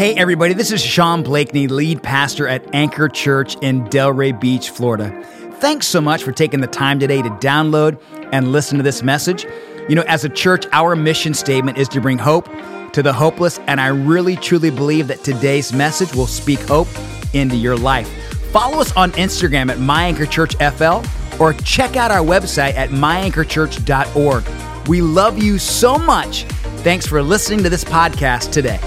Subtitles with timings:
[0.00, 5.10] Hey, everybody, this is Sean Blakeney, lead pastor at Anchor Church in Delray Beach, Florida.
[5.56, 8.00] Thanks so much for taking the time today to download
[8.32, 9.44] and listen to this message.
[9.90, 12.48] You know, as a church, our mission statement is to bring hope
[12.94, 16.88] to the hopeless, and I really truly believe that today's message will speak hope
[17.34, 18.08] into your life.
[18.52, 24.88] Follow us on Instagram at MyAnchorChurchFL or check out our website at myanchorchurch.org.
[24.88, 26.44] We love you so much.
[26.84, 28.80] Thanks for listening to this podcast today.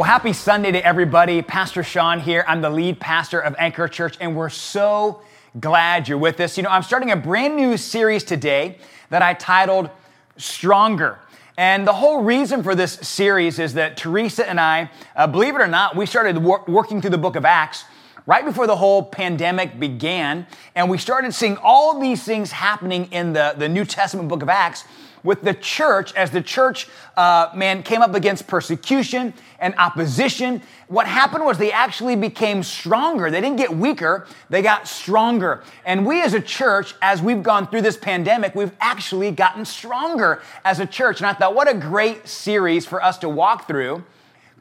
[0.00, 1.42] Well, happy Sunday to everybody.
[1.42, 2.42] Pastor Sean here.
[2.48, 5.20] I'm the lead pastor of Anchor Church, and we're so
[5.60, 6.56] glad you're with us.
[6.56, 8.78] You know, I'm starting a brand new series today
[9.10, 9.90] that I titled
[10.38, 11.18] Stronger.
[11.58, 15.60] And the whole reason for this series is that Teresa and I, uh, believe it
[15.60, 17.84] or not, we started wor- working through the book of Acts
[18.24, 20.46] right before the whole pandemic began.
[20.74, 24.48] And we started seeing all these things happening in the, the New Testament book of
[24.48, 24.84] Acts
[25.22, 30.62] with the church as the church, uh, man, came up against persecution and opposition.
[30.88, 33.30] What happened was they actually became stronger.
[33.30, 35.62] They didn't get weaker, they got stronger.
[35.84, 40.42] And we as a church, as we've gone through this pandemic, we've actually gotten stronger
[40.64, 41.20] as a church.
[41.20, 44.04] And I thought, what a great series for us to walk through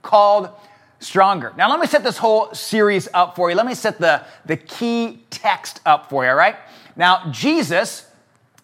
[0.01, 0.49] called
[1.01, 1.53] Stronger.
[1.55, 3.55] Now, let me set this whole series up for you.
[3.55, 6.57] Let me set the, the key text up for you, all right?
[6.97, 8.08] Now, Jesus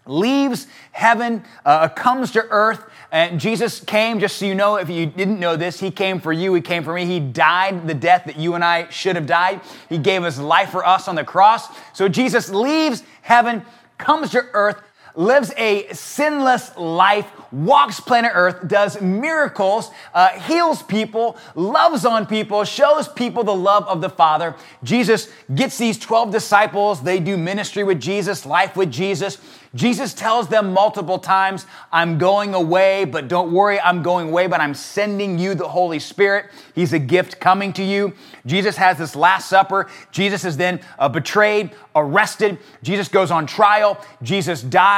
[0.06, 2.84] leaves heaven, uh, comes to earth.
[3.12, 6.34] And Jesus came, just so you know, if you didn't know this, he came for
[6.34, 7.06] you, he came for me.
[7.06, 9.62] He died the death that you and I should have died.
[9.90, 11.68] He gave his life for us on the cross.
[11.94, 13.66] So Jesus leaves heaven,
[13.98, 14.82] comes to earth,
[15.16, 22.64] lives a sinless life, walks planet Earth, does miracles, uh, heals people, loves on people,
[22.64, 24.56] shows people the love of the Father.
[24.84, 27.02] Jesus gets these 12 disciples.
[27.02, 29.38] They do ministry with Jesus, life with Jesus.
[29.76, 34.62] Jesus tells them multiple times, I'm going away, but don't worry, I'm going away, but
[34.62, 36.46] I'm sending you the Holy Spirit.
[36.74, 38.14] He's a gift coming to you.
[38.46, 39.90] Jesus has this Last Supper.
[40.12, 42.58] Jesus is then uh, betrayed, arrested.
[42.84, 44.00] Jesus goes on trial.
[44.24, 44.95] Jesus dies.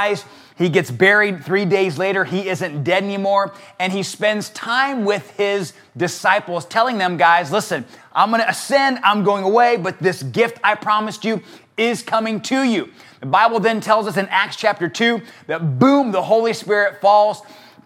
[0.58, 2.24] He gets buried three days later.
[2.24, 3.53] He isn't dead anymore.
[3.80, 9.00] And he spends time with his disciples, telling them, guys, listen, I'm going to ascend.
[9.03, 11.41] I'm going away, but this gift I promised you
[11.78, 12.91] is coming to you.
[13.19, 17.41] The Bible then tells us in Acts chapter 2 that boom, the Holy Spirit falls,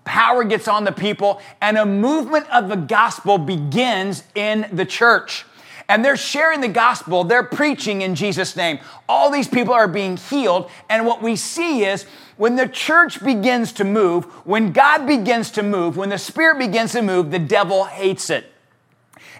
[0.05, 5.45] power gets on the people, and a movement of the gospel begins in the church.
[5.91, 8.79] And they're sharing the gospel, they're preaching in Jesus' name.
[9.09, 10.71] All these people are being healed.
[10.89, 12.05] And what we see is
[12.37, 16.93] when the church begins to move, when God begins to move, when the Spirit begins
[16.93, 18.53] to move, the devil hates it.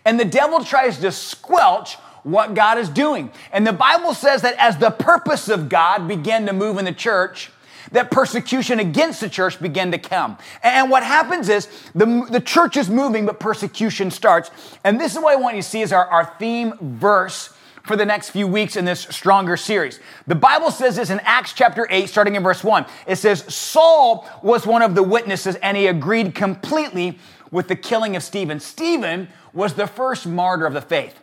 [0.03, 3.31] And the devil tries to squelch what God is doing.
[3.53, 6.91] And the Bible says that as the purpose of God began to move in the
[6.91, 7.49] church,
[7.91, 10.37] that persecution against the church began to come.
[10.63, 14.51] And what happens is the, the church is moving, but persecution starts.
[14.83, 17.53] And this is what I want you to see is our, our theme verse
[17.83, 19.99] for the next few weeks in this stronger series.
[20.27, 22.85] The Bible says this in Acts chapter 8, starting in verse 1.
[23.07, 27.17] It says, Saul was one of the witnesses, and he agreed completely
[27.49, 28.59] with the killing of Stephen.
[28.59, 31.19] Stephen was the first martyr of the faith.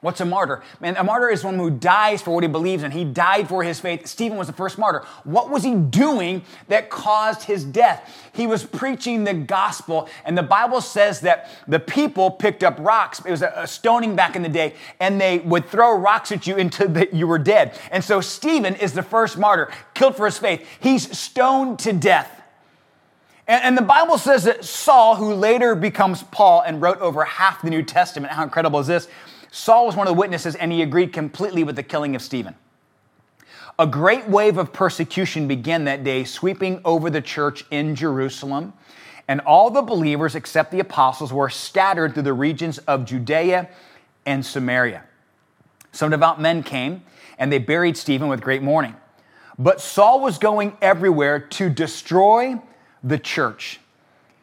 [0.00, 0.62] What's a martyr?
[0.80, 2.92] Man, a martyr is one who dies for what he believes in.
[2.92, 4.06] He died for his faith.
[4.06, 5.04] Stephen was the first martyr.
[5.24, 8.08] What was he doing that caused his death?
[8.32, 13.20] He was preaching the gospel, and the Bible says that the people picked up rocks.
[13.26, 16.56] It was a, stoning back in the day, and they would throw rocks at you
[16.56, 17.76] until you were dead.
[17.90, 20.64] And so Stephen is the first martyr, killed for his faith.
[20.78, 22.30] He's stoned to death.
[23.48, 27.70] And the Bible says that Saul, who later becomes Paul and wrote over half the
[27.70, 29.08] New Testament, how incredible is this?
[29.50, 32.54] Saul was one of the witnesses and he agreed completely with the killing of Stephen.
[33.78, 38.72] A great wave of persecution began that day, sweeping over the church in Jerusalem.
[39.28, 43.68] And all the believers, except the apostles, were scattered through the regions of Judea
[44.26, 45.04] and Samaria.
[45.92, 47.02] Some devout men came
[47.38, 48.96] and they buried Stephen with great mourning.
[49.58, 52.60] But Saul was going everywhere to destroy
[53.02, 53.80] the church.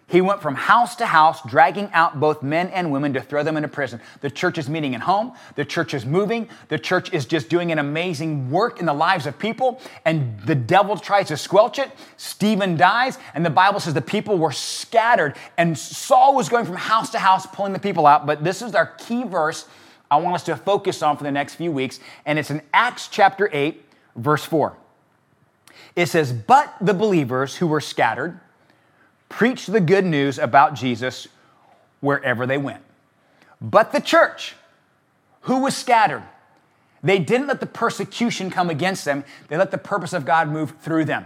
[0.07, 3.57] He went from house to house, dragging out both men and women to throw them
[3.57, 3.99] into prison.
[4.21, 5.33] The church is meeting at home.
[5.55, 6.47] The church is moving.
[6.67, 9.81] The church is just doing an amazing work in the lives of people.
[10.05, 11.89] And the devil tries to squelch it.
[12.17, 13.17] Stephen dies.
[13.33, 15.35] And the Bible says the people were scattered.
[15.57, 18.27] And Saul was going from house to house, pulling the people out.
[18.27, 19.67] But this is our key verse
[20.09, 21.99] I want us to focus on for the next few weeks.
[22.25, 23.83] And it's in Acts chapter 8,
[24.15, 24.77] verse 4.
[25.95, 28.39] It says, But the believers who were scattered,
[29.35, 31.27] preached the good news about Jesus
[31.99, 32.81] wherever they went.
[33.59, 34.55] But the church,
[35.41, 36.23] who was scattered,
[37.03, 40.75] they didn't let the persecution come against them, they let the purpose of God move
[40.79, 41.25] through them.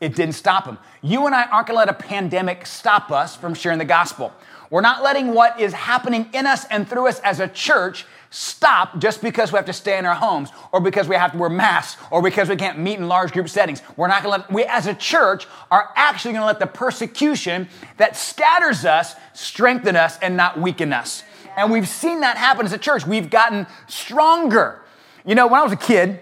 [0.00, 0.78] It didn't stop them.
[1.02, 4.32] You and I aren't to let a pandemic stop us from sharing the gospel.
[4.70, 8.98] We're not letting what is happening in us and through us as a church stop
[8.98, 11.50] just because we have to stay in our homes or because we have to wear
[11.50, 13.82] masks or because we can't meet in large group settings.
[13.96, 16.66] We're not going to let, we as a church are actually going to let the
[16.66, 21.24] persecution that scatters us strengthen us and not weaken us.
[21.56, 23.04] And we've seen that happen as a church.
[23.04, 24.82] We've gotten stronger.
[25.26, 26.20] You know, when I was a kid,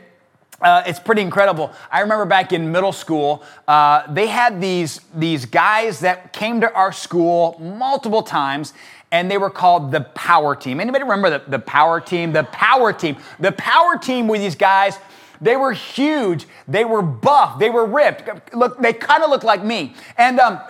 [0.61, 1.73] uh, it's pretty incredible.
[1.91, 6.73] I remember back in middle school, uh, they had these, these guys that came to
[6.73, 8.73] our school multiple times,
[9.11, 10.81] and they were called the Power Team.
[10.81, 12.33] Anybody remember the, the Power Team?
[12.33, 13.17] The Power Team.
[13.41, 14.99] The Power Team were these guys.
[15.41, 16.47] They were huge.
[16.67, 17.59] They were buff.
[17.59, 18.55] They were ripped.
[18.55, 19.95] Look, they kind of looked like me.
[20.17, 20.61] And um,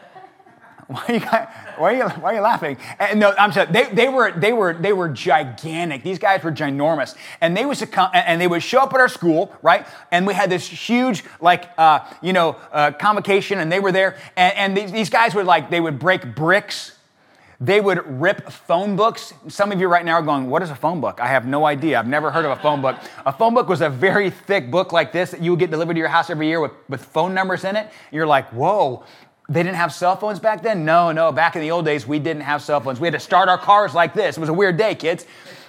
[0.86, 2.76] why are you why are you, why are you laughing?
[2.98, 3.70] And no, I'm sorry.
[3.70, 6.02] They, they were they were they were gigantic.
[6.02, 9.08] These guys were ginormous, and they was come and they would show up at our
[9.08, 9.86] school, right?
[10.10, 14.18] And we had this huge like uh, you know uh, convocation, and they were there,
[14.36, 16.92] and, and these, these guys would like they would break bricks.
[17.62, 19.34] They would rip phone books.
[19.48, 21.20] Some of you right now are going, What is a phone book?
[21.20, 21.98] I have no idea.
[21.98, 22.96] I've never heard of a phone book.
[23.26, 25.92] A phone book was a very thick book like this that you would get delivered
[25.94, 27.90] to your house every year with, with phone numbers in it.
[28.10, 29.04] You're like, Whoa,
[29.50, 30.86] they didn't have cell phones back then?
[30.86, 31.32] No, no.
[31.32, 32.98] Back in the old days, we didn't have cell phones.
[32.98, 34.38] We had to start our cars like this.
[34.38, 35.26] It was a weird day, kids.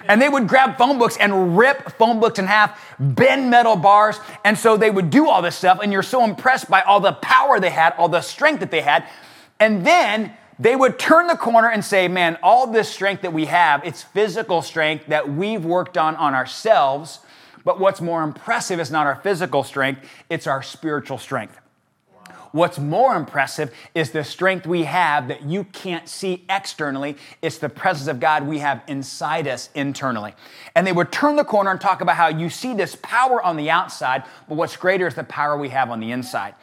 [0.08, 4.18] And they would grab phone books and rip phone books in half, bend metal bars.
[4.46, 5.80] And so they would do all this stuff.
[5.84, 8.82] And you're so impressed by all the power they had, all the strength that they
[8.82, 9.04] had.
[9.60, 13.46] And then they would turn the corner and say, Man, all this strength that we
[13.46, 17.20] have, it's physical strength that we've worked on on ourselves.
[17.66, 21.58] But what's more impressive is not our physical strength, it's our spiritual strength.
[22.52, 27.18] What's more impressive is the strength we have that you can't see externally.
[27.42, 30.36] It's the presence of God we have inside us internally.
[30.76, 33.56] And they would turn the corner and talk about how you see this power on
[33.56, 36.54] the outside, but what's greater is the power we have on the inside.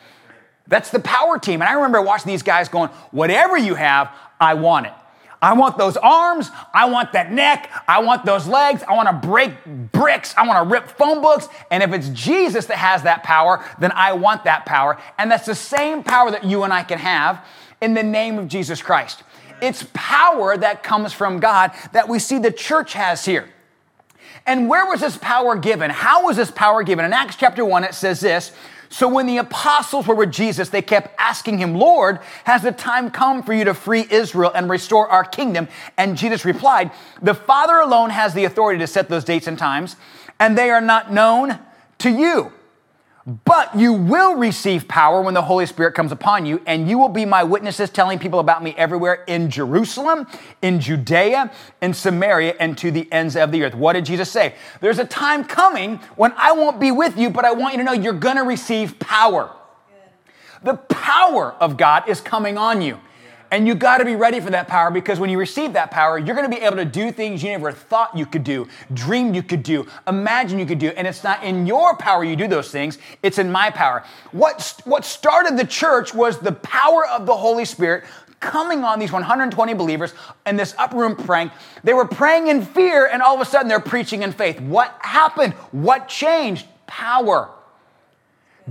[0.68, 1.60] That's the power team.
[1.62, 4.92] And I remember watching these guys going, whatever you have, I want it.
[5.40, 6.50] I want those arms.
[6.74, 7.70] I want that neck.
[7.86, 8.82] I want those legs.
[8.82, 9.52] I want to break
[9.92, 10.34] bricks.
[10.36, 11.48] I want to rip phone books.
[11.70, 14.98] And if it's Jesus that has that power, then I want that power.
[15.16, 17.44] And that's the same power that you and I can have
[17.80, 19.22] in the name of Jesus Christ.
[19.62, 23.48] It's power that comes from God that we see the church has here.
[24.46, 25.90] And where was this power given?
[25.90, 27.04] How was this power given?
[27.04, 28.52] In Acts chapter 1, it says this
[28.90, 33.10] so when the apostles were with Jesus, they kept asking him, Lord, has the time
[33.10, 35.68] come for you to free Israel and restore our kingdom?
[35.96, 36.90] And Jesus replied,
[37.20, 39.96] The Father alone has the authority to set those dates and times,
[40.40, 41.58] and they are not known
[41.98, 42.52] to you.
[43.28, 47.10] But you will receive power when the Holy Spirit comes upon you, and you will
[47.10, 50.26] be my witnesses, telling people about me everywhere in Jerusalem,
[50.62, 51.52] in Judea,
[51.82, 53.74] in Samaria, and to the ends of the earth.
[53.74, 54.54] What did Jesus say?
[54.80, 57.84] There's a time coming when I won't be with you, but I want you to
[57.84, 59.54] know you're going to receive power.
[60.62, 62.98] The power of God is coming on you.
[63.50, 66.18] And you got to be ready for that power because when you receive that power,
[66.18, 69.34] you're going to be able to do things you never thought you could do, dreamed
[69.34, 70.88] you could do, imagine you could do.
[70.90, 74.04] And it's not in your power you do those things, it's in my power.
[74.32, 78.04] What, what started the church was the power of the Holy Spirit
[78.40, 80.14] coming on these 120 believers
[80.46, 81.50] in this upper room praying.
[81.84, 84.60] They were praying in fear, and all of a sudden they're preaching in faith.
[84.60, 85.54] What happened?
[85.72, 86.66] What changed?
[86.86, 87.50] Power.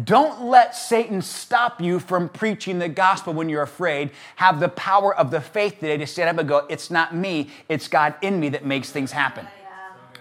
[0.04, 4.12] Don't let Satan stop you from preaching the gospel when you're afraid.
[4.36, 7.50] Have the power of the faith today to stand up and go, It's not me,
[7.68, 9.48] it's God in me that makes things happen.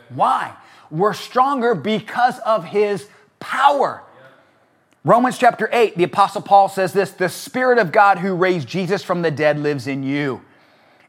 [0.09, 0.55] Why?
[0.91, 3.09] We're stronger because of his
[3.41, 4.03] power.
[5.05, 9.03] Romans chapter 8, the Apostle Paul says this The Spirit of God who raised Jesus
[9.03, 10.43] from the dead lives in you.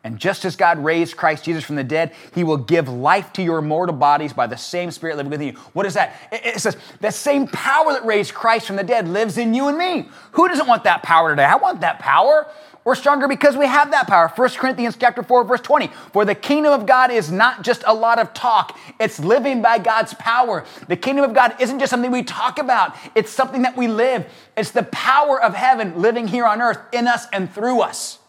[0.07, 3.43] And just as God raised Christ Jesus from the dead, he will give life to
[3.43, 5.53] your mortal bodies by the same Spirit living within you.
[5.73, 6.15] What is that?
[6.31, 9.77] It says that same power that raised Christ from the dead lives in you and
[9.77, 10.07] me.
[10.31, 11.43] Who doesn't want that power today?
[11.43, 12.47] I want that power.
[12.85, 14.31] We're stronger because we have that power.
[14.33, 15.87] 1 Corinthians chapter 4 verse 20.
[16.13, 18.79] For the kingdom of God is not just a lot of talk.
[19.01, 20.63] It's living by God's power.
[20.87, 22.95] The kingdom of God isn't just something we talk about.
[23.13, 24.25] It's something that we live.
[24.55, 28.19] It's the power of heaven living here on earth in us and through us.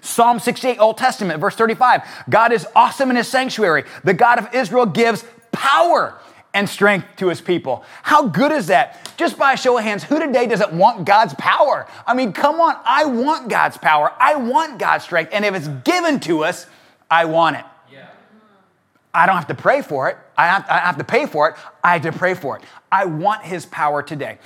[0.00, 2.02] Psalm 68, Old Testament, verse 35.
[2.28, 3.84] God is awesome in his sanctuary.
[4.04, 6.18] The God of Israel gives power
[6.56, 7.84] and strength to his people.
[8.02, 9.12] How good is that?
[9.18, 11.86] Just by a show of hands, who today doesn't want God's power?
[12.06, 14.12] I mean, come on, I want God's power.
[14.18, 15.32] I want God's strength.
[15.34, 16.66] And if it's given to us,
[17.10, 17.64] I want it.
[17.92, 18.06] Yeah.
[19.12, 20.16] I don't have to pray for it.
[20.36, 21.56] I have, I have to pay for it.
[21.84, 22.64] I have to pray for it.
[22.90, 24.38] I want his power today.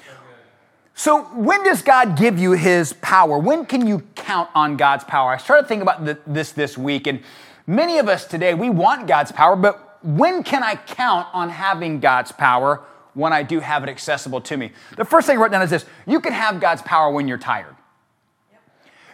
[1.01, 3.39] So, when does God give you his power?
[3.39, 5.31] When can you count on God's power?
[5.31, 7.23] I started thinking about this this week, and
[7.67, 12.01] many of us today, we want God's power, but when can I count on having
[12.01, 12.83] God's power?
[13.15, 14.71] when I do have it accessible to me.
[14.97, 17.39] The first thing I wrote down is this you can have God's power when you're
[17.39, 17.75] tired.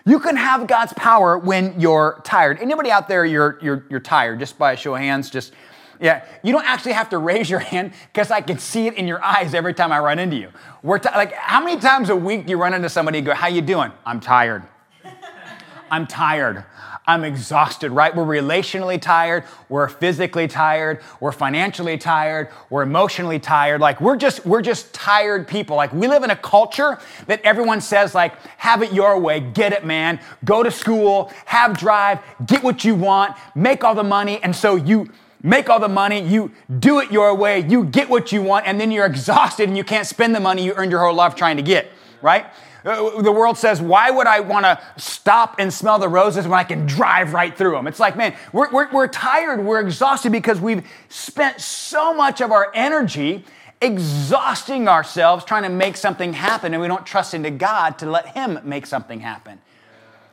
[0.05, 2.59] You can have God's power when you're tired.
[2.61, 5.55] Anybody out there, you're, you're, you're tired, just by a show of hands, just,
[6.01, 6.25] yeah.
[6.43, 9.23] You don't actually have to raise your hand because I can see it in your
[9.23, 10.51] eyes every time I run into you.
[10.83, 13.35] We're t- like, how many times a week do you run into somebody and go,
[13.35, 13.93] how you doing?
[14.05, 14.63] I'm tired.
[15.91, 16.65] I'm tired.
[17.09, 18.15] I'm exhausted, right?
[18.15, 23.81] We're relationally tired, we're physically tired, we're financially tired, we're emotionally tired.
[23.81, 25.77] Like we're just we're just tired people.
[25.77, 26.99] Like we live in a culture
[27.29, 31.79] that everyone says like have it your way, get it man, go to school, have
[31.79, 35.09] drive, get what you want, make all the money and so you
[35.47, 38.81] make all the money, you do it your way, you get what you want and
[38.81, 41.57] then you're exhausted and you can't spend the money you earned your whole life trying
[41.57, 41.89] to get,
[42.21, 42.47] right?
[42.85, 46.59] Uh, the world says, why would I want to stop and smell the roses when
[46.59, 47.87] I can drive right through them?
[47.87, 52.51] It's like, man, we're, we're, we're tired, we're exhausted because we've spent so much of
[52.51, 53.45] our energy
[53.81, 58.29] exhausting ourselves trying to make something happen, and we don't trust into God to let
[58.29, 59.61] Him make something happen.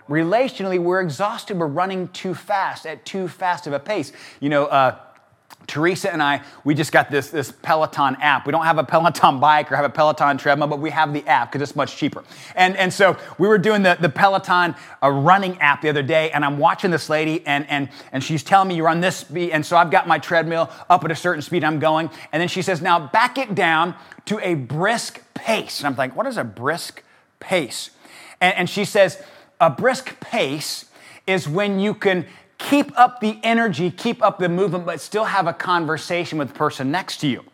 [0.10, 1.58] Relationally, we're exhausted.
[1.58, 4.12] We're running too fast at too fast of a pace.
[4.40, 4.98] You know, uh,
[5.68, 8.46] Teresa and I, we just got this, this Peloton app.
[8.46, 11.26] We don't have a Peloton bike or have a Peloton treadmill, but we have the
[11.28, 12.24] app because it's much cheaper.
[12.56, 16.32] And, and so we were doing the, the Peloton uh, running app the other day,
[16.32, 19.52] and I'm watching this lady, and, and, and she's telling me you're on this speed.
[19.52, 22.10] And so I've got my treadmill up at a certain speed, I'm going.
[22.32, 23.96] And then she says, now back it down
[24.26, 25.80] to a brisk pace.
[25.80, 27.04] And I'm like, what is a brisk
[27.40, 27.92] pace?
[28.42, 29.22] And, and she says,
[29.64, 30.86] a brisk pace
[31.26, 32.26] is when you can
[32.58, 36.54] keep up the energy, keep up the movement, but still have a conversation with the
[36.54, 37.46] person next to you.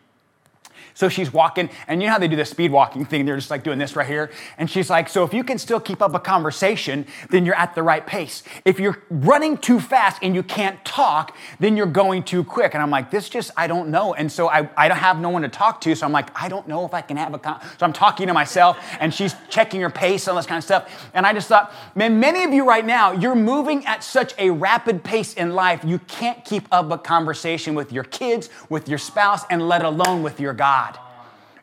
[0.94, 3.26] So she's walking, and you know how they do the speed walking thing?
[3.26, 4.30] They're just like doing this right here.
[4.58, 7.74] And she's like, So if you can still keep up a conversation, then you're at
[7.74, 8.42] the right pace.
[8.64, 12.74] If you're running too fast and you can't talk, then you're going too quick.
[12.74, 14.14] And I'm like, This just, I don't know.
[14.14, 15.94] And so I, I don't have no one to talk to.
[15.94, 17.60] So I'm like, I don't know if I can have a con-.
[17.78, 20.64] So I'm talking to myself, and she's checking her pace, and all this kind of
[20.64, 21.08] stuff.
[21.14, 24.50] And I just thought, man, many of you right now, you're moving at such a
[24.50, 28.98] rapid pace in life, you can't keep up a conversation with your kids, with your
[28.98, 30.89] spouse, and let alone with your God.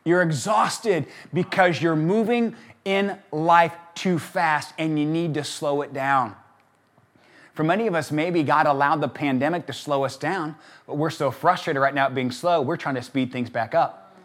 [0.08, 5.94] You're exhausted because you're moving in life too fast and you need to slow it
[5.94, 6.36] down.
[7.54, 11.10] For many of us, maybe God allowed the pandemic to slow us down, but we're
[11.10, 14.16] so frustrated right now at being slow, we're trying to speed things back up.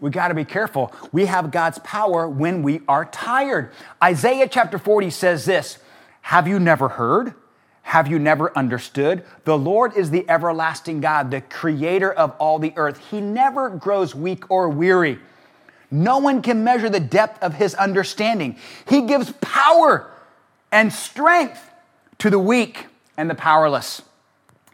[0.00, 0.92] We got to be careful.
[1.12, 3.70] We have God's power when we are tired.
[4.02, 5.78] Isaiah chapter 40 says this
[6.22, 7.34] Have you never heard?
[7.82, 9.24] Have you never understood?
[9.44, 12.98] The Lord is the everlasting God, the creator of all the earth.
[13.10, 15.18] He never grows weak or weary.
[15.90, 18.56] No one can measure the depth of his understanding.
[18.88, 20.10] He gives power
[20.70, 21.70] and strength
[22.18, 22.86] to the weak
[23.18, 24.00] and the powerless.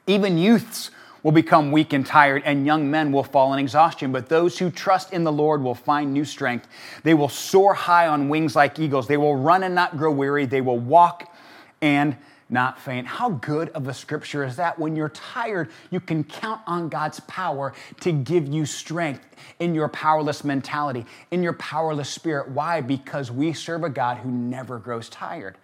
[0.06, 0.90] Even youths
[1.24, 4.12] will become weak and tired, and young men will fall in exhaustion.
[4.12, 6.68] But those who trust in the Lord will find new strength.
[7.02, 9.08] They will soar high on wings like eagles.
[9.08, 10.46] They will run and not grow weary.
[10.46, 11.34] They will walk
[11.80, 12.16] and
[12.50, 13.06] not faint.
[13.06, 14.78] How good of a scripture is that?
[14.78, 19.88] When you're tired, you can count on God's power to give you strength in your
[19.88, 22.48] powerless mentality, in your powerless spirit.
[22.50, 22.80] Why?
[22.80, 25.56] Because we serve a God who never grows tired.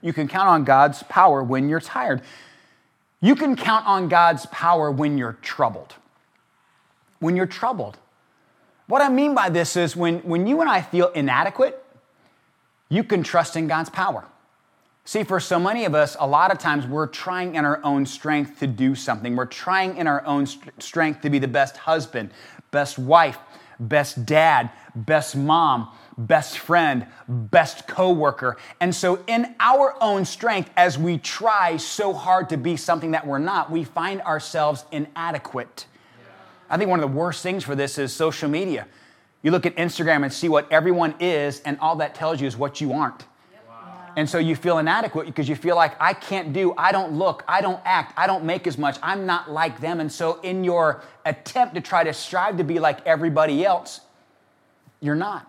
[0.00, 2.22] You can count on God's power when you're tired.
[3.20, 5.94] You can count on God's power when you're troubled.
[7.20, 7.98] When you're troubled.
[8.86, 11.84] What I mean by this is when, when you and I feel inadequate,
[12.88, 14.24] you can trust in God's power.
[15.08, 18.04] See, for so many of us, a lot of times we're trying in our own
[18.04, 19.36] strength to do something.
[19.36, 22.30] We're trying in our own st- strength to be the best husband,
[22.72, 23.38] best wife,
[23.80, 25.88] best dad, best mom,
[26.18, 28.58] best friend, best coworker.
[28.80, 33.26] And so in our own strength as we try so hard to be something that
[33.26, 35.86] we're not, we find ourselves inadequate.
[36.68, 38.86] I think one of the worst things for this is social media.
[39.40, 42.58] You look at Instagram and see what everyone is and all that tells you is
[42.58, 43.24] what you aren't.
[44.18, 47.44] And so you feel inadequate because you feel like I can't do, I don't look,
[47.46, 50.00] I don't act, I don't make as much, I'm not like them.
[50.00, 54.00] And so in your attempt to try to strive to be like everybody else,
[55.00, 55.48] you're not.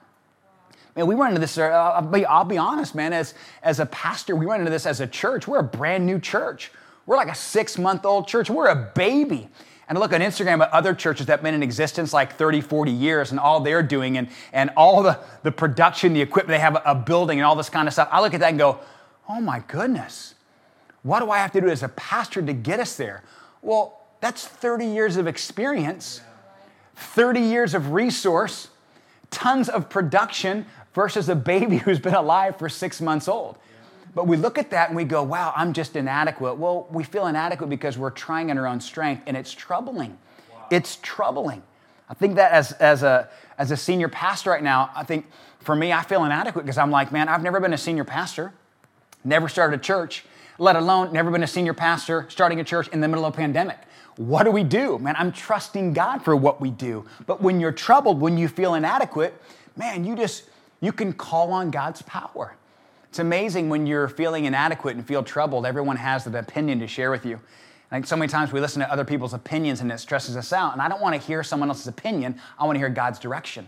[0.95, 3.33] Man, we run into this, uh, I'll be, I'll be honest, man, as,
[3.63, 5.47] as a pastor, we run into this as a church.
[5.47, 6.71] We're a brand new church.
[7.07, 8.51] We're like a six month old church.
[8.51, 9.49] We're a baby
[9.89, 12.61] and I look on Instagram at other churches that have been in existence like 30,
[12.61, 16.61] 40 years and all they're doing and, and all the, the production, the equipment, they
[16.61, 18.07] have a, a building and all this kind of stuff.
[18.11, 18.79] I look at that and go,
[19.27, 20.35] oh my goodness,
[21.01, 23.23] what do I have to do as a pastor to get us there?
[23.63, 26.21] Well, that's 30 years of experience,
[26.95, 28.67] 30 years of resource,
[29.31, 33.57] tons of production versus a baby who's been alive for six months old.
[34.15, 36.57] But we look at that and we go, wow, I'm just inadequate.
[36.57, 40.17] Well, we feel inadequate because we're trying in our own strength, and it's troubling.
[40.51, 40.65] Wow.
[40.71, 41.61] It's troubling.
[42.09, 45.27] I think that as, as, a, as a senior pastor right now, I think
[45.59, 48.51] for me, I feel inadequate because I'm like, man, I've never been a senior pastor,
[49.23, 50.25] never started a church,
[50.57, 53.37] let alone never been a senior pastor starting a church in the middle of a
[53.37, 53.77] pandemic.
[54.15, 54.97] What do we do?
[54.99, 57.05] Man, I'm trusting God for what we do.
[57.25, 59.33] But when you're troubled, when you feel inadequate,
[59.77, 60.43] man, you just,
[60.81, 62.55] you can call on God's power.
[63.09, 67.09] It's amazing when you're feeling inadequate and feel troubled, everyone has an opinion to share
[67.09, 67.39] with you.
[67.91, 70.73] Like so many times we listen to other people's opinions and it stresses us out.
[70.73, 72.39] And I don't want to hear someone else's opinion.
[72.59, 73.67] I want to hear God's direction.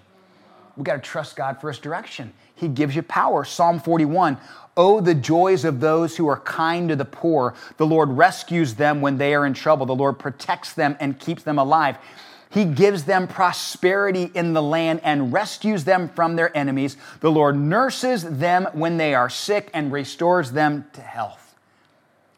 [0.77, 2.33] We've got to trust God for his direction.
[2.53, 3.43] He gives you power.
[3.43, 4.37] Psalm 41
[4.77, 7.55] Oh, the joys of those who are kind to the poor.
[7.75, 9.85] The Lord rescues them when they are in trouble.
[9.85, 11.97] The Lord protects them and keeps them alive.
[12.51, 16.97] He gives them prosperity in the land and rescues them from their enemies.
[17.21, 21.55] The Lord nurses them when they are sick and restores them to health.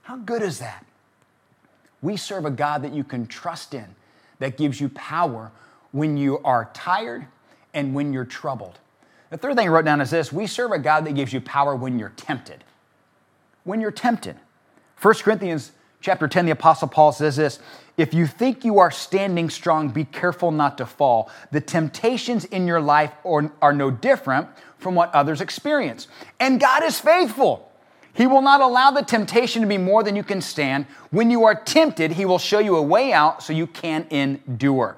[0.04, 0.86] How good is that?
[2.04, 3.96] We serve a God that you can trust in,
[4.38, 5.52] that gives you power
[5.92, 7.26] when you are tired
[7.74, 8.78] and when you're troubled.
[9.32, 11.42] The third thing I wrote down is this we serve a God that gives you
[11.42, 12.64] power when you're tempted.
[13.64, 14.36] When you're tempted.
[15.02, 17.58] 1 Corinthians chapter 10, the Apostle Paul says this
[17.96, 21.30] If you think you are standing strong, be careful not to fall.
[21.52, 24.48] The temptations in your life are, are no different
[24.80, 26.08] from what others experience.
[26.40, 27.72] And God is faithful.
[28.14, 30.86] He will not allow the temptation to be more than you can stand.
[31.12, 34.98] When you are tempted, He will show you a way out so you can endure.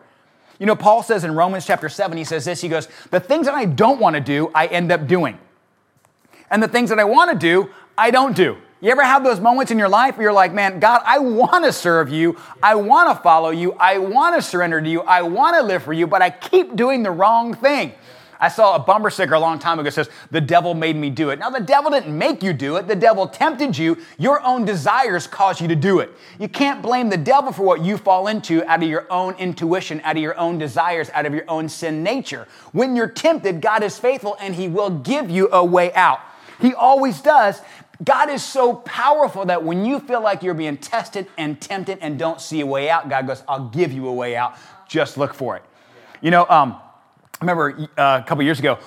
[0.60, 3.46] You know, Paul says in Romans chapter 7, he says this He goes, The things
[3.46, 5.38] that I don't want to do, I end up doing.
[6.50, 8.58] And the things that I want to do, I don't do.
[8.86, 11.66] You ever have those moments in your life where you're like, man, God, I want
[11.66, 12.38] to serve you.
[12.62, 13.74] I want to follow you.
[13.80, 15.02] I want to surrender to you.
[15.02, 17.94] I want to live for you, but I keep doing the wrong thing.
[18.40, 21.10] I saw a bumper sticker a long time ago that says, The devil made me
[21.10, 21.40] do it.
[21.40, 23.98] Now, the devil didn't make you do it, the devil tempted you.
[24.20, 26.12] Your own desires caused you to do it.
[26.38, 30.00] You can't blame the devil for what you fall into out of your own intuition,
[30.04, 32.48] out of your own desires, out of your own sin nature.
[32.72, 36.20] When you're tempted, God is faithful and He will give you a way out.
[36.60, 37.62] He always does.
[38.04, 42.20] God is so powerful that when you feel like you're being tested and tempted and
[42.20, 44.56] don't see a way out, God goes, I'll give you a way out.
[44.88, 45.64] Just look for it.
[46.22, 46.74] You know, um,
[47.42, 48.80] I remember uh, a couple years ago,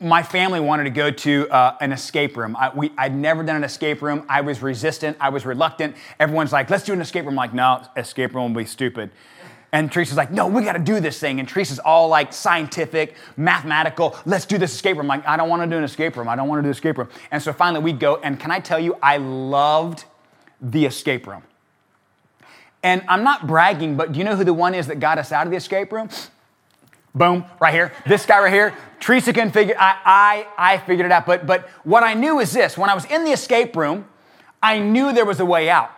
[0.00, 2.56] my family wanted to go to uh, an escape room.
[2.56, 4.26] I, I'd never done an escape room.
[4.28, 5.16] I was resistant.
[5.20, 5.96] I was reluctant.
[6.20, 7.32] Everyone's like, let's do an escape room.
[7.32, 9.10] I'm like, no, escape room will be stupid.
[9.74, 11.40] And Teresa's like, no, we got to do this thing.
[11.40, 14.16] And Teresa's all like scientific, mathematical.
[14.24, 15.10] Let's do this escape room.
[15.10, 16.28] I'm like, I don't want to do an escape room.
[16.28, 17.08] I don't want to do an escape room.
[17.32, 18.20] And so finally we go.
[18.22, 20.04] And can I tell you, I loved
[20.60, 21.42] the escape room.
[22.84, 25.32] And I'm not bragging, but do you know who the one is that got us
[25.32, 26.08] out of the escape room?
[27.12, 27.92] Boom, right here.
[28.06, 28.76] This guy right here.
[29.00, 31.26] Teresa can figure, I, I, I figured it out.
[31.26, 34.06] But, but what I knew is this when I was in the escape room,
[34.62, 35.90] I knew there was a way out.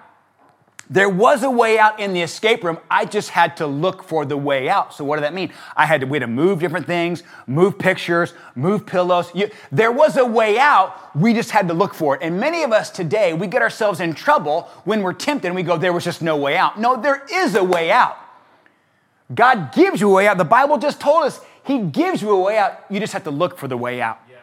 [0.89, 2.79] There was a way out in the escape room.
[2.89, 4.95] I just had to look for the way out.
[4.95, 5.53] So what did that mean?
[5.77, 9.31] I had to, we had to move different things, move pictures, move pillows.
[9.35, 11.17] You, there was a way out.
[11.17, 12.23] We just had to look for it.
[12.23, 15.65] And many of us today, we get ourselves in trouble when we're tempted and we
[15.65, 16.79] go, there was just no way out.
[16.79, 18.17] No, there is a way out.
[19.35, 20.39] God gives you a way out.
[20.39, 22.85] The Bible just told us He gives you a way out.
[22.89, 24.21] You just have to look for the way out.
[24.31, 24.37] Yeah.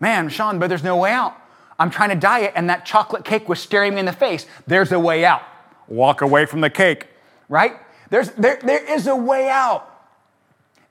[0.00, 1.36] Man, Sean, but there's no way out.
[1.78, 4.46] I'm trying to diet and that chocolate cake was staring me in the face.
[4.66, 5.42] There's a way out.
[5.88, 7.08] Walk away from the cake,
[7.48, 7.76] right?
[8.10, 9.92] There's, there, there is a way out.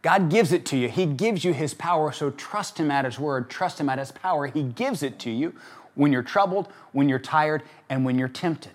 [0.02, 0.88] God gives it to you.
[0.88, 4.12] He gives you His power, so trust Him at His word, trust Him at His
[4.12, 4.48] power.
[4.48, 5.54] He gives it to you
[5.96, 8.74] when you're troubled, when you're tired, and when you're tempted.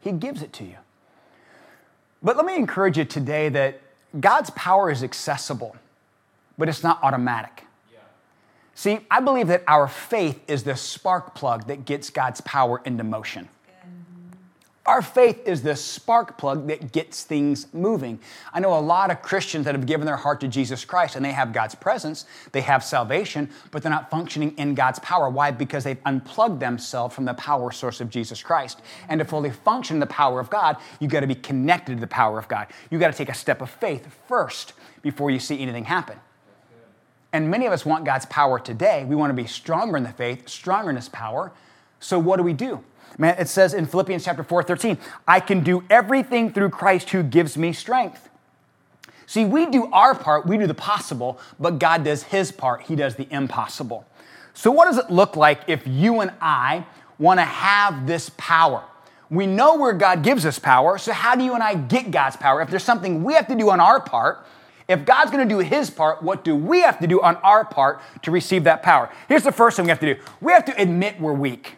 [0.00, 0.76] He gives it to you.
[2.22, 3.80] But let me encourage you today that
[4.18, 5.76] God's power is accessible,
[6.58, 7.64] but it's not automatic.
[8.74, 13.04] See, I believe that our faith is the spark plug that gets God's power into
[13.04, 13.48] motion.
[14.86, 18.18] Our faith is the spark plug that gets things moving.
[18.52, 21.24] I know a lot of Christians that have given their heart to Jesus Christ and
[21.24, 25.30] they have God's presence, they have salvation, but they're not functioning in God's power.
[25.30, 25.50] Why?
[25.52, 28.82] Because they've unplugged themselves from the power source of Jesus Christ.
[29.08, 32.06] And to fully function the power of God, you got to be connected to the
[32.06, 32.66] power of God.
[32.90, 36.18] You got to take a step of faith first before you see anything happen.
[37.32, 39.06] And many of us want God's power today.
[39.06, 41.52] We want to be stronger in the faith, stronger in His power.
[42.00, 42.84] So what do we do?
[43.18, 47.22] Man, it says in Philippians chapter 4, 13, I can do everything through Christ who
[47.22, 48.28] gives me strength.
[49.26, 52.96] See, we do our part, we do the possible, but God does his part, he
[52.96, 54.04] does the impossible.
[54.52, 56.86] So, what does it look like if you and I
[57.18, 58.84] want to have this power?
[59.30, 62.36] We know where God gives us power, so how do you and I get God's
[62.36, 62.60] power?
[62.60, 64.46] If there's something we have to do on our part,
[64.86, 67.64] if God's going to do his part, what do we have to do on our
[67.64, 69.10] part to receive that power?
[69.28, 71.76] Here's the first thing we have to do we have to admit we're weak.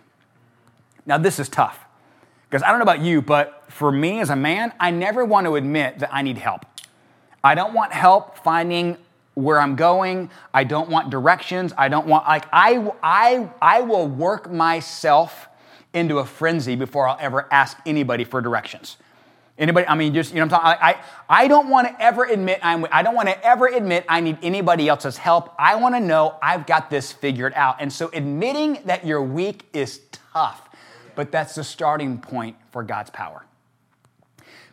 [1.07, 1.85] Now, this is tough
[2.51, 5.47] because I don't know about you, but for me as a man, I never want
[5.47, 6.67] to admit that I need help.
[7.43, 8.99] I don't want help finding
[9.35, 10.31] where I'm going.
[10.53, 11.73] I don't want directions.
[11.77, 15.49] I don't want, like, I, I, I will work myself
[15.93, 18.97] into a frenzy before I'll ever ask anybody for directions.
[19.59, 22.25] Anybody, I mean, just, you know I'm talking, I, I, I don't want to ever
[22.25, 25.55] admit, I'm, I don't want to ever admit I need anybody else's help.
[25.59, 27.77] I want to know I've got this figured out.
[27.81, 30.66] And so admitting that you're weak is tough,
[31.17, 33.45] but that's the starting point for God's power.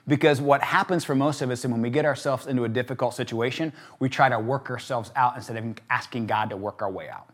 [0.08, 3.14] Because what happens for most of us, and when we get ourselves into a difficult
[3.14, 7.10] situation, we try to work ourselves out instead of asking God to work our way
[7.10, 7.30] out.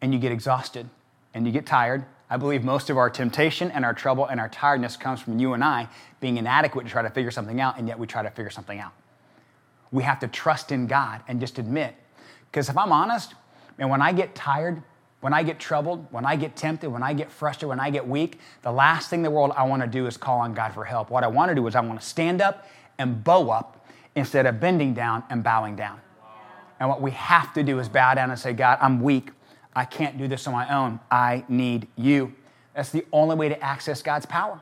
[0.00, 0.88] And you get exhausted
[1.34, 4.48] and you get tired I believe most of our temptation and our trouble and our
[4.48, 5.88] tiredness comes from you and I
[6.20, 8.80] being inadequate to try to figure something out, and yet we try to figure something
[8.80, 8.92] out.
[9.92, 11.94] We have to trust in God and just admit.
[12.50, 13.34] Because if I'm honest,
[13.78, 14.82] and when I get tired,
[15.20, 18.06] when I get troubled, when I get tempted, when I get frustrated, when I get
[18.06, 20.74] weak, the last thing in the world I want to do is call on God
[20.74, 21.10] for help.
[21.10, 24.46] What I want to do is I want to stand up and bow up instead
[24.46, 26.00] of bending down and bowing down.
[26.78, 29.30] And what we have to do is bow down and say, God, I'm weak.
[29.74, 31.00] I can't do this on my own.
[31.10, 32.34] I need you.
[32.74, 34.60] That's the only way to access God's power.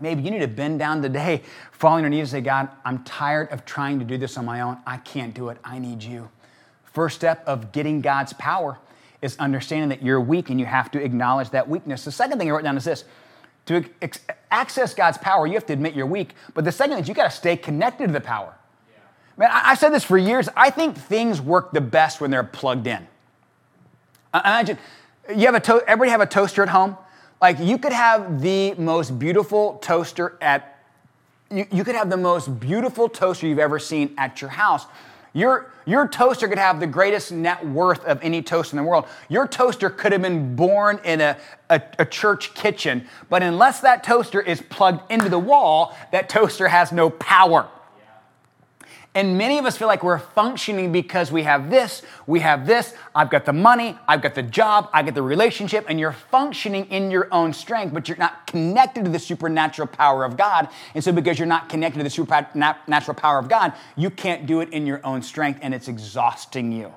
[0.00, 3.02] Maybe you need to bend down today, fall on your knees and say, God, I'm
[3.04, 4.78] tired of trying to do this on my own.
[4.86, 5.58] I can't do it.
[5.64, 6.28] I need you.
[6.84, 8.78] First step of getting God's power
[9.22, 12.04] is understanding that you're weak and you have to acknowledge that weakness.
[12.04, 13.04] The second thing I wrote down is this
[13.66, 16.34] to ex- access God's power, you have to admit you're weak.
[16.54, 18.54] But the second thing is you got to stay connected to the power.
[18.90, 18.98] Yeah.
[19.36, 20.48] Man, I, I said this for years.
[20.56, 23.06] I think things work the best when they're plugged in.
[24.34, 24.78] Imagine
[25.28, 26.96] you have a to- everybody have a toaster at home.
[27.40, 30.74] Like you could have the most beautiful toaster at
[31.50, 34.86] you, you could have the most beautiful toaster you've ever seen at your house.
[35.32, 39.06] Your, your toaster could have the greatest net worth of any toaster in the world.
[39.28, 41.36] Your toaster could have been born in a,
[41.70, 46.68] a, a, church kitchen, but unless that toaster is plugged into the wall, that toaster
[46.68, 47.68] has no power.
[49.18, 52.94] And many of us feel like we're functioning because we have this, we have this,
[53.16, 56.84] I've got the money, I've got the job, I get the relationship, and you're functioning
[56.84, 60.68] in your own strength, but you're not connected to the supernatural power of God.
[60.94, 64.60] And so, because you're not connected to the supernatural power of God, you can't do
[64.60, 66.94] it in your own strength, and it's exhausting you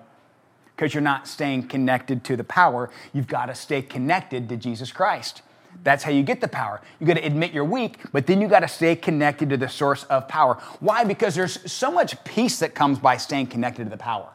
[0.76, 2.92] because you're not staying connected to the power.
[3.14, 5.42] You've got to stay connected to Jesus Christ.
[5.84, 6.82] That's how you get the power.
[7.00, 9.68] You got to admit you're weak, but then you got to stay connected to the
[9.70, 10.56] source of power.
[10.80, 11.04] Why?
[11.04, 14.30] Because there's so much peace that comes by staying connected to the power.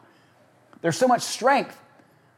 [0.81, 1.79] There's so much strength.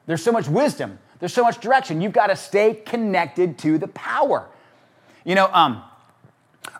[0.06, 1.00] There's so much wisdom.
[1.20, 2.02] There's so much direction.
[2.02, 4.48] You've got to stay connected to the power.
[5.26, 5.84] You know, um,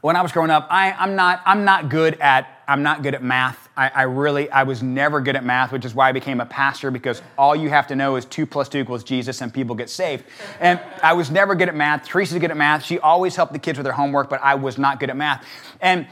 [0.02, 3.16] when I was growing up, I, I'm not I'm not good at I'm not good
[3.16, 3.69] at math.
[3.80, 6.46] I, I, really, I was never good at math, which is why I became a
[6.46, 9.74] pastor because all you have to know is two plus two equals Jesus and people
[9.74, 10.26] get saved.
[10.60, 12.06] And I was never good at math.
[12.06, 12.84] Teresa's good at math.
[12.84, 15.46] She always helped the kids with their homework, but I was not good at math.
[15.80, 16.08] And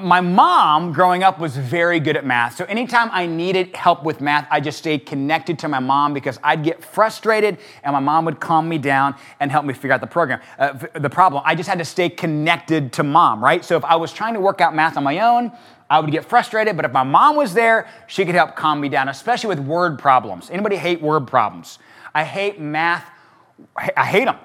[0.00, 2.56] my mom growing up was very good at math.
[2.56, 6.38] So anytime I needed help with math, I just stayed connected to my mom because
[6.42, 10.00] I'd get frustrated and my mom would calm me down and help me figure out
[10.00, 11.42] the program, uh, the problem.
[11.44, 13.62] I just had to stay connected to mom, right?
[13.62, 15.52] So if I was trying to work out math on my own,
[15.90, 18.88] I would get frustrated, but if my mom was there, she could help calm me
[18.88, 20.48] down, especially with word problems.
[20.48, 21.78] Anybody hate word problems?
[22.14, 23.04] I hate math.
[23.76, 24.38] I hate them.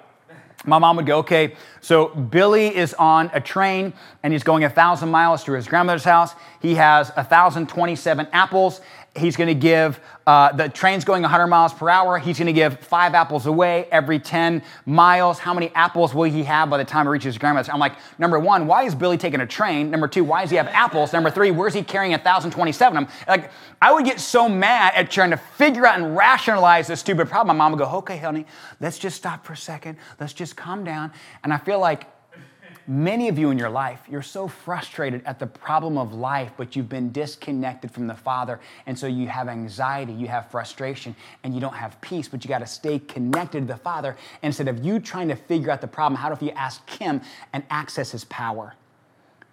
[0.67, 4.69] My mom would go, okay, so Billy is on a train and he's going a
[4.69, 6.33] thousand miles to his grandmother's house.
[6.61, 8.81] He has 1,027 apples
[9.17, 12.17] he's going to give, uh, the train's going 100 miles per hour.
[12.17, 15.39] He's going to give five apples away every 10 miles.
[15.39, 17.69] How many apples will he have by the time he reaches his?
[17.69, 19.89] I'm like, number one, why is Billy taking a train?
[19.89, 21.13] Number two, why does he have apples?
[21.13, 23.51] Number three, where's he carrying 1,027 I'm like,
[23.81, 27.55] I would get so mad at trying to figure out and rationalize this stupid problem.
[27.57, 28.45] My mom would go, okay, honey,
[28.79, 29.97] let's just stop for a second.
[30.19, 31.11] Let's just calm down.
[31.43, 32.07] And I feel like
[32.89, 36.73] Many of you in your life, you're so frustrated at the problem of life, but
[36.73, 38.61] you've been disconnected from the Father.
[38.85, 42.47] And so you have anxiety, you have frustration, and you don't have peace, but you
[42.47, 44.15] got to stay connected to the Father.
[44.41, 47.19] Instead of you trying to figure out the problem, how do you ask Him
[47.51, 48.73] and access His power?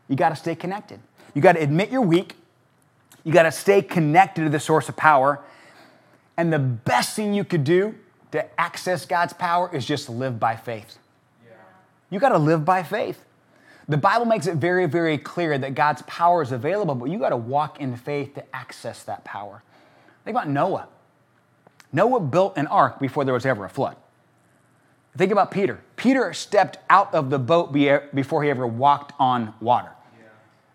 [0.07, 1.01] You got to stay connected.
[1.35, 2.37] You got to admit you're weak.
[3.25, 5.41] You got to stay connected to the source of power.
[6.37, 7.97] And the best thing you could do
[8.31, 10.99] to access God's power is just live by faith.
[12.15, 13.25] You got to live by faith.
[13.89, 17.31] The Bible makes it very, very clear that God's power is available, but you got
[17.31, 19.65] to walk in faith to access that power.
[20.25, 20.87] Think about Noah.
[21.93, 23.97] Noah built an ark before there was ever a flood.
[25.17, 25.81] Think about Peter.
[25.97, 29.91] Peter stepped out of the boat before he ever walked on water.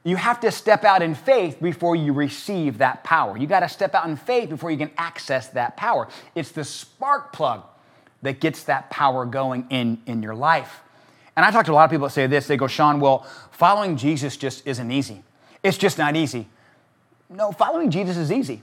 [0.03, 3.37] You have to step out in faith before you receive that power.
[3.37, 6.09] You got to step out in faith before you can access that power.
[6.35, 7.63] It's the spark plug
[8.23, 10.81] that gets that power going in, in your life.
[11.39, 12.47] And I talk to a lot of people that say this.
[12.47, 13.19] They go, Sean, well,
[13.51, 15.23] following Jesus just isn't easy.
[15.63, 16.49] It's just not easy.
[17.29, 18.61] No, following Jesus is easy.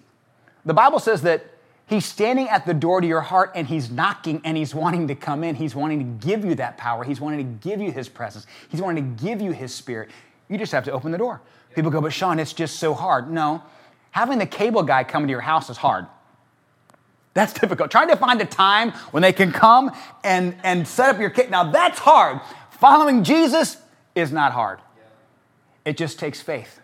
[0.66, 1.46] The Bible says that
[1.86, 5.14] He's standing at the door to your heart and he's knocking and he's wanting to
[5.14, 5.54] come in.
[5.54, 7.02] He's wanting to give you that power.
[7.02, 8.46] He's wanting to give you his presence.
[8.68, 10.10] He's wanting to give you his spirit.
[10.48, 11.40] You just have to open the door.
[11.74, 13.30] People go, but Sean, it's just so hard.
[13.30, 13.62] No,
[14.10, 16.06] having the cable guy come to your house is hard.
[17.34, 17.90] That's difficult.
[17.90, 19.92] Trying to find a time when they can come
[20.24, 21.50] and, and set up your kit.
[21.50, 22.40] Now that's hard.
[22.78, 23.78] Following Jesus
[24.14, 24.80] is not hard.
[25.84, 26.80] It just takes faith.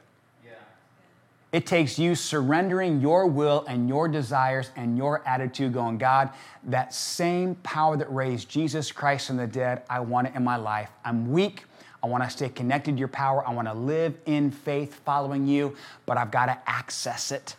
[1.52, 6.30] It takes you surrendering your will and your desires and your attitude, going, God,
[6.64, 10.56] that same power that raised Jesus Christ from the dead, I want it in my
[10.56, 10.88] life.
[11.04, 11.64] I'm weak.
[12.02, 13.46] I want to stay connected to your power.
[13.46, 15.76] I want to live in faith following you,
[16.06, 17.56] but I've got to access it.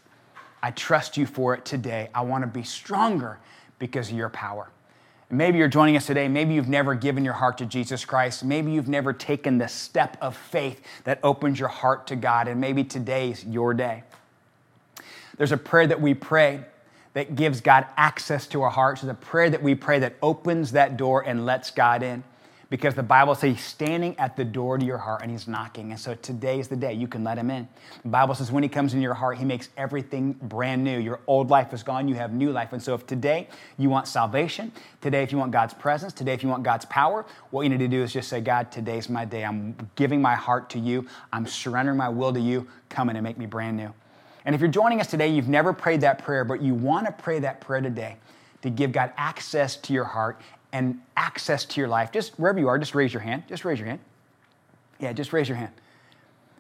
[0.63, 2.09] I trust you for it today.
[2.15, 3.37] I want to be stronger
[3.77, 4.69] because of your power.
[5.33, 6.27] Maybe you're joining us today.
[6.27, 8.43] Maybe you've never given your heart to Jesus Christ.
[8.43, 12.47] Maybe you've never taken the step of faith that opens your heart to God.
[12.47, 14.03] And maybe today's your day.
[15.37, 16.63] There's a prayer that we pray
[17.13, 19.01] that gives God access to our hearts.
[19.01, 22.23] There's a prayer that we pray that opens that door and lets God in
[22.73, 25.91] because the Bible says he's standing at the door to your heart and he's knocking.
[25.91, 27.67] And so today is the day you can let him in.
[28.01, 30.97] The Bible says when he comes into your heart, he makes everything brand new.
[30.97, 32.73] Your old life is gone, you have new life.
[32.73, 36.41] And so if today you want salvation, today if you want God's presence, today if
[36.41, 39.23] you want God's power, what you need to do is just say, God, today's my
[39.23, 39.45] day.
[39.45, 41.05] I'm giving my heart to you.
[41.31, 42.67] I'm surrendering my will to you.
[42.89, 43.93] Come in and make me brand new.
[44.45, 47.11] And if you're joining us today, you've never prayed that prayer, but you want to
[47.11, 48.15] pray that prayer today
[48.63, 50.41] to give God access to your heart
[50.73, 53.43] and access to your life, just wherever you are, just raise your hand.
[53.47, 53.99] Just raise your hand.
[54.99, 55.71] Yeah, just raise your hand.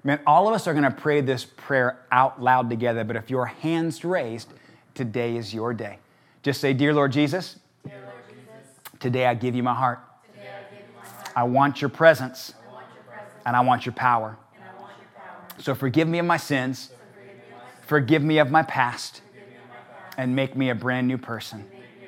[0.03, 3.29] Man, all of us are going to pray this prayer out loud together, but if
[3.29, 4.53] your hand's raised,
[4.93, 5.97] today is your day.
[6.43, 9.99] Just say, Dear Lord Jesus, Dear Lord Jesus today I give you my heart.
[9.99, 11.31] I, you my heart.
[11.35, 14.37] I, want your presence, I want your presence, and I want your power.
[14.77, 15.61] Want your power.
[15.61, 17.55] So forgive me of my sins, so forgive, me
[17.87, 20.15] forgive me of my past, me of my past.
[20.17, 21.59] and make me a brand new person.
[21.59, 22.07] Brand new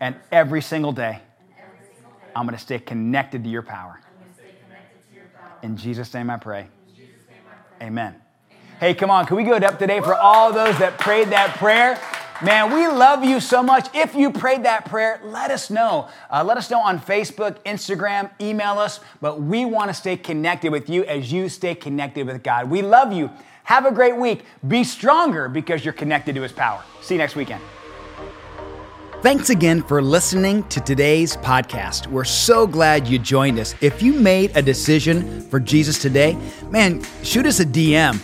[0.00, 1.20] and every single day,
[2.34, 4.00] I'm going to stay connected to your power.
[5.62, 6.68] In Jesus' name I pray.
[7.82, 8.14] Amen.
[8.78, 12.00] Hey, come on, can we go up today for all those that prayed that prayer?
[12.42, 13.94] Man, we love you so much.
[13.94, 16.08] If you prayed that prayer, let us know.
[16.30, 19.00] Uh, let us know on Facebook, Instagram, email us.
[19.20, 22.70] But we want to stay connected with you as you stay connected with God.
[22.70, 23.30] We love you.
[23.64, 24.44] Have a great week.
[24.66, 26.82] Be stronger because you're connected to His power.
[27.02, 27.62] See you next weekend.
[29.22, 32.06] Thanks again for listening to today's podcast.
[32.06, 33.74] We're so glad you joined us.
[33.82, 36.38] If you made a decision for Jesus today,
[36.70, 38.18] man, shoot us a DM.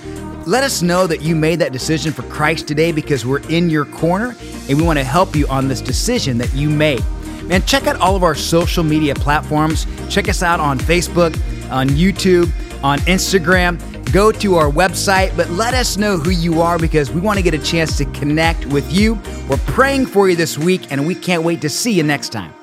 [0.47, 3.85] Let us know that you made that decision for Christ today because we're in your
[3.85, 4.35] corner
[4.71, 7.05] and we want to help you on this decision that you made.
[7.43, 9.87] Man, check out all of our social media platforms.
[10.09, 11.35] Check us out on Facebook,
[11.71, 12.51] on YouTube,
[12.87, 13.79] on Instagram
[14.13, 17.43] go to our website, but let us know who you are because we want to
[17.43, 19.21] get a chance to connect with you.
[19.49, 22.56] We're praying for you this week, and we can't wait to see you next time.